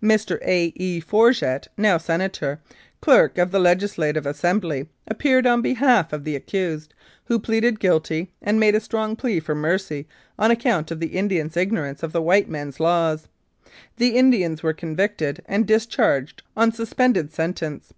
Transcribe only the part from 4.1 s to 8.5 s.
tive Assembly, appeared on behalf of the accused, who pleaded guilty,